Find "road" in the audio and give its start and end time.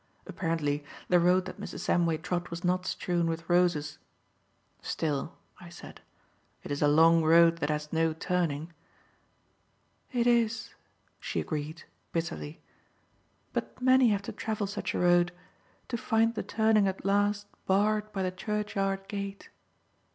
1.19-1.45, 7.23-7.57, 14.99-15.31